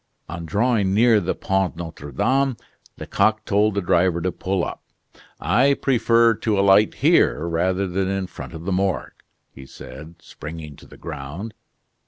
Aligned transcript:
On 0.27 0.47
drawing 0.47 0.95
near 0.95 1.19
the 1.19 1.35
Pont 1.35 1.75
Notre 1.75 2.11
Dame, 2.11 2.57
Lecoq 2.97 3.45
told 3.45 3.75
the 3.75 3.81
driver 3.83 4.19
to 4.19 4.31
pull 4.31 4.65
up. 4.65 4.81
"I 5.39 5.75
prefer 5.75 6.33
to 6.33 6.59
alight 6.59 6.95
here, 6.95 7.47
rather 7.47 7.85
than 7.85 8.07
in 8.07 8.25
front 8.25 8.53
of 8.55 8.65
the 8.65 8.71
Morgue," 8.71 9.13
he 9.51 9.67
said, 9.67 10.15
springing 10.19 10.75
to 10.77 10.87
the 10.87 10.97
ground. 10.97 11.53